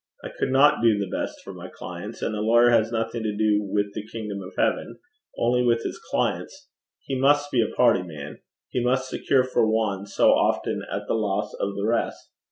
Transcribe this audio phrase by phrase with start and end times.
[0.23, 2.23] I could not do the best for my clients.
[2.23, 4.97] And a lawyer has nothing to do with the kingdom of heaven
[5.37, 6.69] only with his clients.
[7.05, 8.39] He must be a party man.
[8.69, 12.31] He must secure for one so often at the loss of the rest.